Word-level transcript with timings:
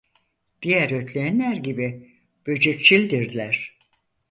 Diğer 0.61 0.91
ötleğenler 0.91 1.55
gibi 1.55 2.11
böcekçildirler. 2.47 3.77